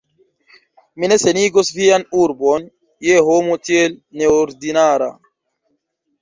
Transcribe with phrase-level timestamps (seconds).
[1.01, 2.65] mi ne senigos vian urbon
[3.09, 5.13] je homo tiel neordinara.